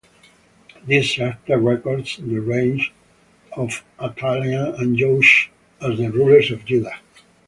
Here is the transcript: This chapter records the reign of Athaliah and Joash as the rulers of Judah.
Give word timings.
This 0.83 1.11
chapter 1.13 1.59
records 1.59 2.17
the 2.17 2.39
reign 2.39 2.81
of 3.55 3.83
Athaliah 4.01 4.73
and 4.79 4.97
Joash 4.99 5.51
as 5.79 5.99
the 5.99 6.09
rulers 6.09 6.49
of 6.49 6.65
Judah. 6.65 6.97